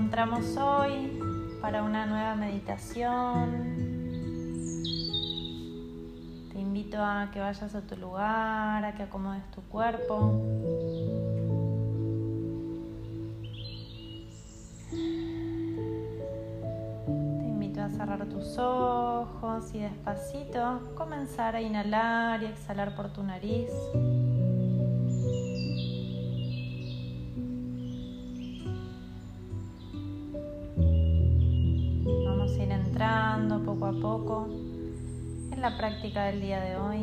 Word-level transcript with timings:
encontramos 0.00 0.56
hoy 0.56 1.20
para 1.60 1.82
una 1.82 2.06
nueva 2.06 2.34
meditación. 2.34 3.50
Te 6.50 6.58
invito 6.58 7.04
a 7.04 7.28
que 7.30 7.38
vayas 7.38 7.74
a 7.74 7.82
tu 7.82 7.96
lugar, 7.96 8.82
a 8.82 8.94
que 8.94 9.02
acomodes 9.02 9.42
tu 9.50 9.60
cuerpo. 9.64 10.40
Te 17.06 17.46
invito 17.46 17.82
a 17.82 17.90
cerrar 17.90 18.24
tus 18.24 18.56
ojos 18.56 19.74
y 19.74 19.80
despacito 19.80 20.94
comenzar 20.96 21.56
a 21.56 21.60
inhalar 21.60 22.42
y 22.42 22.46
exhalar 22.46 22.96
por 22.96 23.12
tu 23.12 23.22
nariz. 23.22 23.68
Poco 34.00 34.48
en 35.52 35.60
la 35.60 35.76
práctica 35.76 36.24
del 36.24 36.40
día 36.40 36.60
de 36.60 36.76
hoy. 36.76 36.98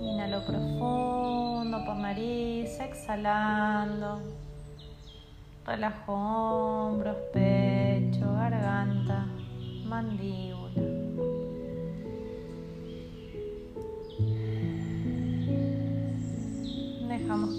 Inhalo 0.00 0.46
profundo 0.46 1.84
por 1.84 1.96
nariz, 1.96 2.78
exhalando. 2.80 4.20
Relajo 5.66 6.12
hombros, 6.12 7.16
pecho, 7.32 8.32
garganta, 8.32 9.26
mandíbula. 9.84 10.47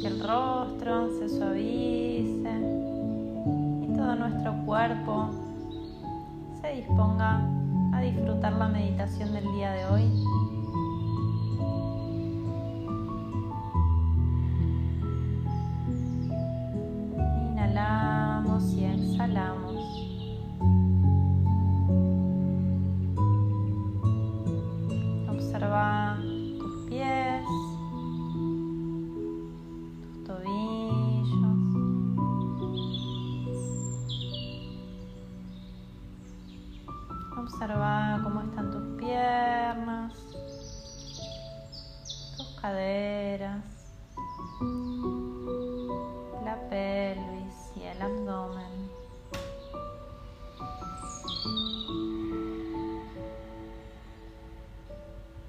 Que 0.02 0.08
el 0.08 0.20
rostro 0.22 1.10
se 1.20 1.28
suavice 1.28 2.52
y 3.82 3.98
todo 3.98 4.16
nuestro 4.16 4.54
cuerpo 4.66 5.30
se 6.62 6.76
disponga 6.76 7.42
a 7.94 8.02
disfrutar 8.02 8.54
la 8.54 8.70
meditación 8.70 9.34
del 9.34 9.44
día 9.54 9.72
de 9.72 9.86
hoy. 9.88 10.04
Inhalamos 17.52 18.74
y 18.74 18.86
exhalamos. 18.86 19.79
Observa 37.60 38.22
cómo 38.24 38.40
están 38.40 38.72
tus 38.72 38.98
piernas, 38.98 40.14
tus 42.38 42.58
caderas, 42.62 43.66
la 46.46 46.56
pelvis 46.70 47.74
y 47.76 47.82
el 47.82 48.02
abdomen. 48.02 48.90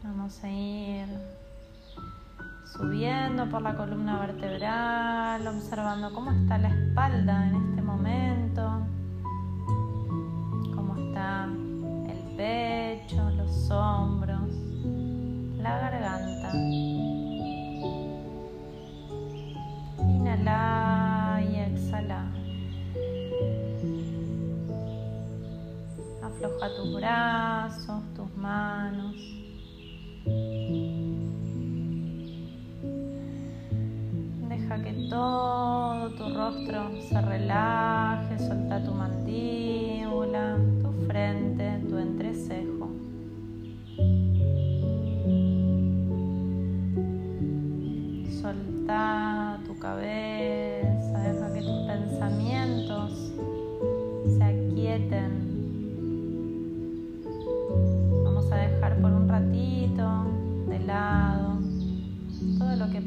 Vamos 0.03 0.43
a 0.43 0.49
ir 0.51 1.07
subiendo 2.77 3.49
por 3.49 3.63
la 3.63 3.77
columna 3.77 4.19
vertebral, 4.19 5.47
observando 5.47 6.13
cómo 6.13 6.33
está 6.33 6.59
la 6.59 6.71
espalda 6.71 7.47
en 7.47 7.55
este 7.55 7.83
momento. 7.83 8.90
Pecho, 12.41 13.23
los 13.37 13.71
hombros, 13.71 14.51
la 15.59 15.79
garganta. 15.79 16.51
Inhala 20.09 21.43
y 21.51 21.57
exhala. 21.57 22.25
Afloja 26.25 26.77
tus 26.77 26.95
brazos, 26.97 28.03
tus 28.17 28.35
manos. 28.37 29.17
Deja 34.49 34.83
que 34.83 34.93
todo 35.11 36.11
tu 36.17 36.35
rostro 36.35 37.03
se 37.03 37.21
relaje, 37.21 38.39
suelta 38.39 38.83
tu 38.83 38.93
mandíbula, 38.93 40.57
tu 40.81 40.91
frente, 41.07 41.70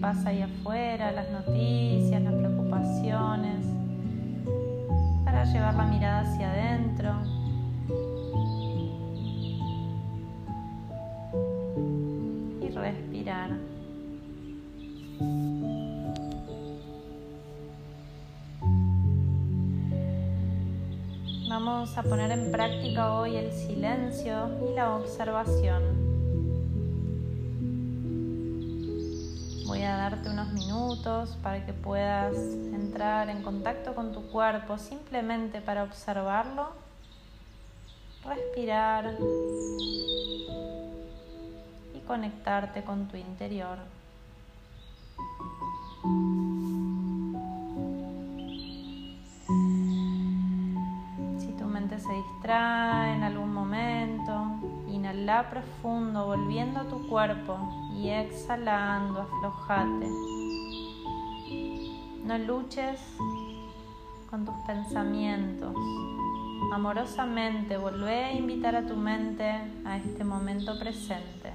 pasa 0.03 0.31
ahí 0.31 0.41
afuera, 0.41 1.13
las 1.13 1.29
noticias, 1.31 2.21
las 2.21 2.33
preocupaciones, 2.33 3.65
para 5.23 5.45
llevar 5.45 5.75
la 5.75 5.85
mirada 5.85 6.19
hacia 6.19 6.51
adentro. 6.51 7.13
Y 12.61 12.69
respirar. 12.69 13.51
Vamos 21.47 21.97
a 21.97 22.03
poner 22.03 22.29
en 22.31 22.51
práctica 22.51 23.13
hoy 23.13 23.37
el 23.37 23.53
silencio 23.53 24.49
y 24.69 24.75
la 24.75 24.97
observación. 24.97 26.02
Unos 30.29 30.51
minutos 30.53 31.37
para 31.41 31.65
que 31.65 31.73
puedas 31.73 32.35
entrar 32.73 33.29
en 33.29 33.43
contacto 33.43 33.93
con 33.93 34.13
tu 34.13 34.27
cuerpo 34.27 34.77
simplemente 34.77 35.61
para 35.61 35.83
observarlo, 35.83 36.69
respirar 38.25 39.17
y 41.93 41.99
conectarte 42.07 42.83
con 42.83 43.07
tu 43.07 43.17
interior. 43.17 43.77
Si 51.39 51.47
tu 51.57 51.65
mente 51.65 51.99
se 51.99 52.13
distrae 52.13 53.15
en 53.15 53.23
algún 53.23 53.53
momento, 53.53 54.52
inhala 55.03 55.49
profundo 55.49 56.27
volviendo 56.27 56.79
a 56.79 56.85
tu 56.85 57.09
cuerpo 57.09 57.57
y 57.93 58.07
exhalando, 58.07 59.19
aflojate. 59.19 60.07
No 62.23 62.37
luches 62.37 63.01
con 64.29 64.45
tus 64.45 64.55
pensamientos. 64.65 65.75
Amorosamente 66.73 67.77
volvé 67.77 68.23
a 68.23 68.31
invitar 68.31 68.77
a 68.77 68.87
tu 68.87 68.95
mente 68.95 69.51
a 69.83 69.97
este 69.97 70.23
momento 70.23 70.79
presente. 70.79 71.51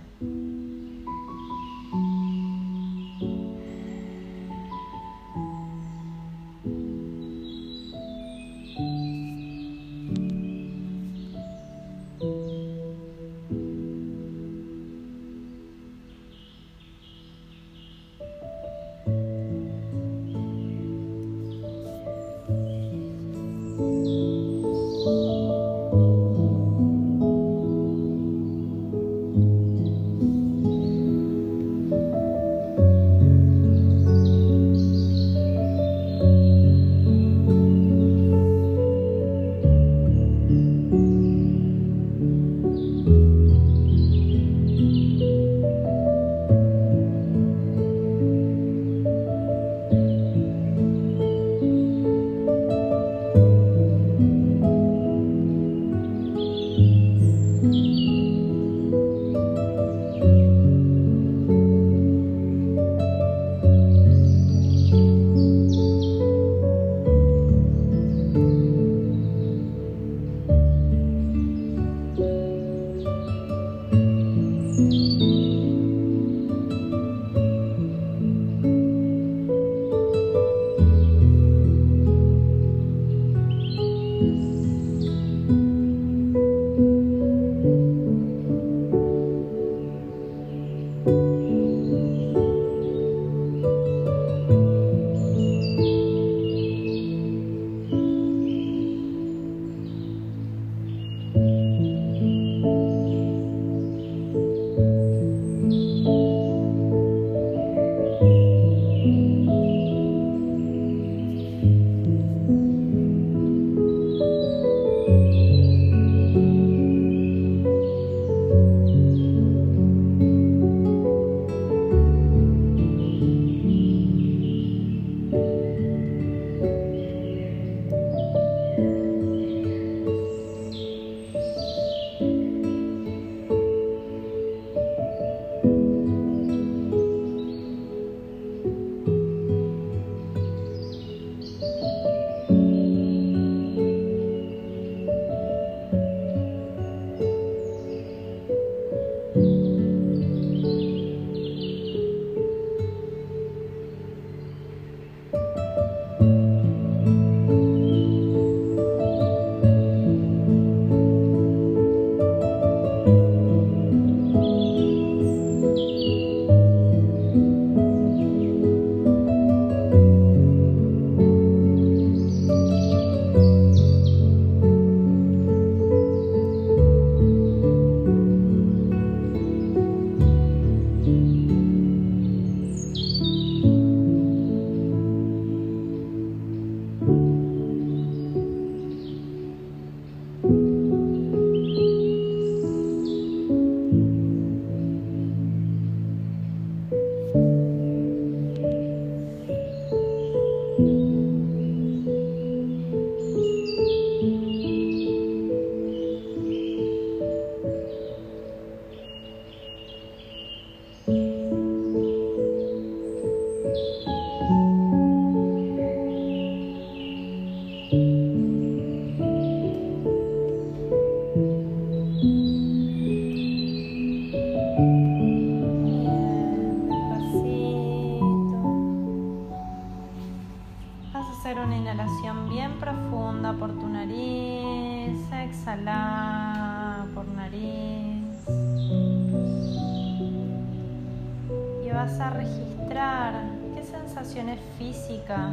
Físicas, 244.78 245.52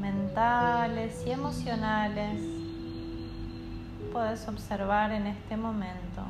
mentales 0.00 1.22
y 1.24 1.30
emocionales 1.30 2.40
puedes 4.12 4.48
observar 4.48 5.12
en 5.12 5.28
este 5.28 5.56
momento. 5.56 6.22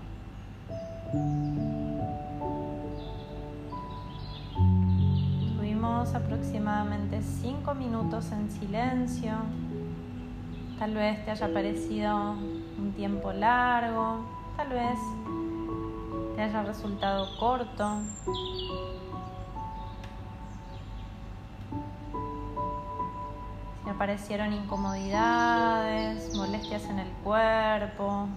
Tuvimos 5.57 6.15
aproximadamente 6.15 7.23
5 7.23 7.75
minutos 7.75 8.31
en 8.33 8.51
silencio. 8.51 9.33
Tal 10.79 10.95
vez 10.95 11.25
te 11.25 11.31
haya 11.31 11.51
parecido 11.51 12.33
un 12.79 12.93
tiempo 12.95 13.33
largo, 13.33 14.19
tal 14.59 14.69
vez 14.69 14.99
te 16.37 16.43
haya 16.43 16.63
resultado 16.63 17.27
corto. 17.39 18.03
Aparecieron 23.91 24.53
incomodidades, 24.53 26.35
molestias 26.37 26.85
en 26.85 26.99
el 26.99 27.09
cuerpo, 27.25 28.29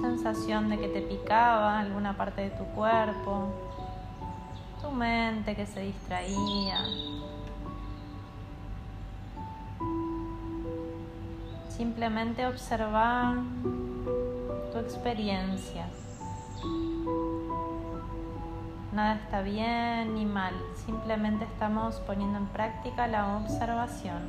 sensación 0.00 0.68
de 0.68 0.78
que 0.78 0.88
te 0.88 1.00
picaba 1.02 1.78
alguna 1.78 2.16
parte 2.16 2.42
de 2.42 2.50
tu 2.50 2.64
cuerpo, 2.74 3.48
tu 4.80 4.90
mente 4.90 5.54
que 5.54 5.66
se 5.66 5.80
distraía. 5.80 6.84
Simplemente 11.68 12.46
observar 12.46 13.36
tu 14.72 14.78
experiencia. 14.78 15.86
Nada 18.92 19.14
está 19.14 19.40
bien 19.40 20.14
ni 20.14 20.26
mal, 20.26 20.52
simplemente 20.84 21.46
estamos 21.46 21.96
poniendo 22.00 22.36
en 22.36 22.46
práctica 22.48 23.06
la 23.06 23.38
observación. 23.38 24.20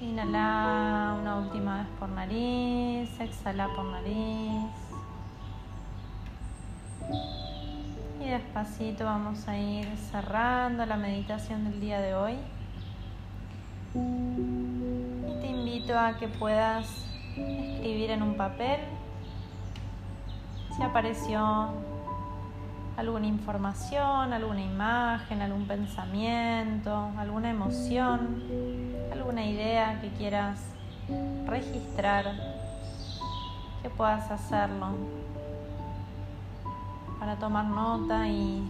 Inhala 0.00 1.16
una 1.20 1.36
última 1.38 1.78
vez 1.78 1.88
por 1.98 2.08
nariz, 2.10 3.18
exhala 3.18 3.66
por 3.74 3.84
nariz. 3.86 4.70
Y 8.20 8.28
despacito 8.28 9.04
vamos 9.04 9.48
a 9.48 9.58
ir 9.58 9.88
cerrando 9.96 10.86
la 10.86 10.96
meditación 10.96 11.64
del 11.64 11.80
día 11.80 12.00
de 12.00 12.14
hoy. 12.14 12.36
Y 13.94 15.40
te 15.40 15.48
invito 15.48 15.98
a 15.98 16.16
que 16.16 16.28
puedas 16.28 17.07
escribir 17.74 18.10
en 18.10 18.22
un 18.22 18.34
papel 18.36 18.80
si 20.76 20.82
apareció 20.82 21.72
alguna 22.96 23.26
información, 23.26 24.32
alguna 24.32 24.60
imagen, 24.60 25.40
algún 25.40 25.66
pensamiento, 25.66 27.10
alguna 27.16 27.50
emoción, 27.50 28.42
alguna 29.12 29.44
idea 29.44 30.00
que 30.00 30.08
quieras 30.10 30.60
registrar, 31.46 32.24
que 33.82 33.90
puedas 33.90 34.30
hacerlo 34.30 34.88
para 37.18 37.36
tomar 37.36 37.64
nota 37.64 38.28
y 38.28 38.62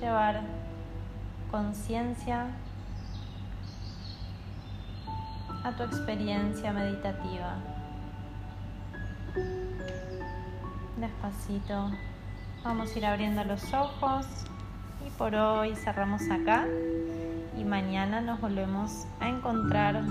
llevar 0.00 0.42
conciencia 1.50 2.46
a 5.64 5.72
tu 5.72 5.82
experiencia 5.82 6.72
meditativa. 6.72 7.77
Despacito. 11.00 11.92
Vamos 12.64 12.92
a 12.92 12.98
ir 12.98 13.06
abriendo 13.06 13.44
los 13.44 13.72
ojos 13.72 14.26
y 15.06 15.10
por 15.10 15.32
hoy 15.34 15.76
cerramos 15.76 16.22
acá 16.28 16.66
y 17.56 17.62
mañana 17.62 18.20
nos 18.20 18.40
volvemos 18.40 19.06
a 19.20 19.28
encontrar 19.28 20.02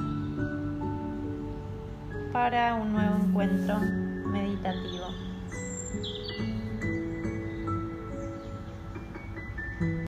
para 2.31 2.75
un 2.75 2.93
nuevo 2.93 3.17
encuentro 3.17 3.79
meditativo. 4.27 4.96